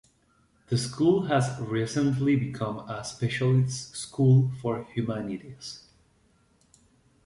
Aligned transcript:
The 0.69 0.79
school 0.79 1.25
has 1.27 1.59
recently 1.61 2.35
become 2.35 2.79
a 2.89 3.03
specialist 3.03 3.95
school 3.95 4.51
for 4.59 4.85
humanities. 4.85 5.83